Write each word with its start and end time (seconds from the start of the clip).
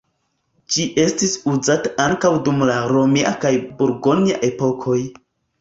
Ĝi 0.75 0.85
estis 1.03 1.35
uzata 1.51 1.91
ankaŭ 2.07 2.33
dum 2.47 2.65
la 2.71 2.79
romia 2.95 3.37
kaj 3.45 3.55
burgonja 3.83 4.41
epokoj. 4.53 4.99